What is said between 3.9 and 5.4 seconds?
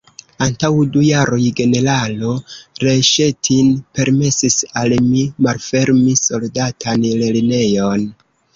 permesis al mi